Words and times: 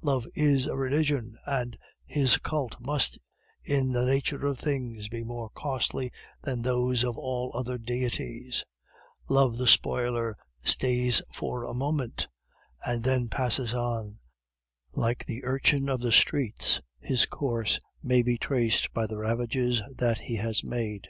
Love 0.00 0.26
is 0.34 0.64
a 0.64 0.78
religion, 0.78 1.36
and 1.44 1.76
his 2.06 2.38
cult 2.38 2.80
must 2.80 3.18
in 3.62 3.92
the 3.92 4.06
nature 4.06 4.46
of 4.46 4.58
things 4.58 5.10
be 5.10 5.22
more 5.22 5.50
costly 5.50 6.10
than 6.42 6.62
those 6.62 7.04
of 7.04 7.18
all 7.18 7.52
other 7.54 7.76
deities; 7.76 8.64
Love 9.28 9.58
the 9.58 9.66
Spoiler 9.68 10.38
stays 10.64 11.20
for 11.30 11.64
a 11.64 11.74
moment, 11.74 12.28
and 12.86 13.04
then 13.04 13.28
passes 13.28 13.74
on; 13.74 14.18
like 14.94 15.26
the 15.26 15.44
urchin 15.44 15.90
of 15.90 16.00
the 16.00 16.12
streets, 16.12 16.80
his 16.98 17.26
course 17.26 17.78
may 18.02 18.22
be 18.22 18.38
traced 18.38 18.90
by 18.94 19.06
the 19.06 19.18
ravages 19.18 19.82
that 19.94 20.18
he 20.22 20.36
has 20.36 20.64
made. 20.64 21.08